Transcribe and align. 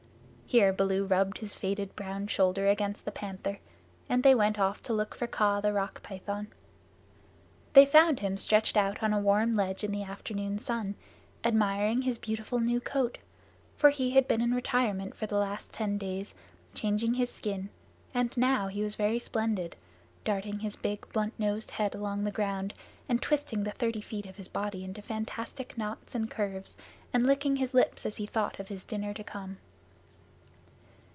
Here 0.51 0.73
Baloo 0.73 1.05
rubbed 1.05 1.37
his 1.37 1.55
faded 1.55 1.95
brown 1.95 2.27
shoulder 2.27 2.67
against 2.67 3.05
the 3.05 3.11
Panther, 3.13 3.59
and 4.09 4.21
they 4.21 4.35
went 4.35 4.59
off 4.59 4.81
to 4.81 4.91
look 4.91 5.15
for 5.15 5.25
Kaa 5.25 5.61
the 5.61 5.71
Rock 5.71 6.03
Python. 6.03 6.47
They 7.71 7.85
found 7.85 8.19
him 8.19 8.35
stretched 8.35 8.75
out 8.75 9.01
on 9.01 9.13
a 9.13 9.19
warm 9.21 9.53
ledge 9.53 9.81
in 9.85 9.93
the 9.93 10.03
afternoon 10.03 10.59
sun, 10.59 10.95
admiring 11.45 12.01
his 12.01 12.17
beautiful 12.17 12.59
new 12.59 12.81
coat, 12.81 13.17
for 13.77 13.91
he 13.91 14.11
had 14.11 14.27
been 14.27 14.41
in 14.41 14.53
retirement 14.53 15.15
for 15.15 15.25
the 15.25 15.37
last 15.37 15.71
ten 15.71 15.97
days 15.97 16.35
changing 16.73 17.13
his 17.13 17.29
skin, 17.29 17.69
and 18.13 18.35
now 18.35 18.67
he 18.67 18.83
was 18.83 18.95
very 18.95 19.19
splendid 19.19 19.77
darting 20.25 20.59
his 20.59 20.75
big 20.75 21.07
blunt 21.13 21.31
nosed 21.39 21.71
head 21.71 21.95
along 21.95 22.25
the 22.25 22.29
ground, 22.29 22.73
and 23.07 23.21
twisting 23.21 23.63
the 23.63 23.71
thirty 23.71 24.01
feet 24.01 24.25
of 24.25 24.35
his 24.35 24.49
body 24.49 24.83
into 24.83 25.01
fantastic 25.01 25.77
knots 25.77 26.13
and 26.13 26.29
curves, 26.29 26.75
and 27.13 27.25
licking 27.25 27.55
his 27.55 27.73
lips 27.73 28.05
as 28.05 28.17
he 28.17 28.25
thought 28.25 28.59
of 28.59 28.67
his 28.67 28.83
dinner 28.83 29.13
to 29.13 29.23
come. 29.23 29.57